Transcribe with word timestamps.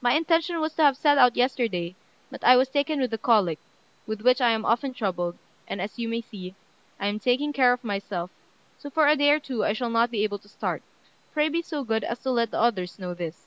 My 0.00 0.14
intention 0.14 0.58
was 0.58 0.72
to 0.74 0.82
have 0.82 0.96
set 0.96 1.18
out 1.18 1.36
yesterday; 1.36 1.94
but 2.32 2.42
I 2.42 2.56
was 2.56 2.68
taken 2.68 2.98
with 3.00 3.14
a 3.14 3.16
cholic, 3.18 3.58
with 4.08 4.22
which 4.22 4.40
I 4.40 4.50
am 4.50 4.64
often 4.64 4.92
troubled, 4.92 5.38
and, 5.68 5.80
as 5.80 6.00
you 6.00 6.08
may 6.08 6.20
see, 6.20 6.56
I 6.98 7.06
am 7.06 7.20
taking 7.20 7.52
care 7.52 7.72
of 7.72 7.84
myself; 7.84 8.30
so 8.76 8.90
for 8.90 9.06
a 9.06 9.14
day 9.14 9.30
or 9.30 9.38
two 9.38 9.64
I 9.64 9.72
shall 9.72 9.88
not 9.90 10.10
be 10.10 10.24
able 10.24 10.40
to 10.40 10.48
start. 10.48 10.82
Pray 11.32 11.48
be 11.48 11.62
so 11.62 11.84
good 11.84 12.02
as 12.02 12.18
to 12.24 12.32
let 12.32 12.50
the 12.50 12.58
others 12.58 12.98
know 12.98 13.14
this." 13.14 13.46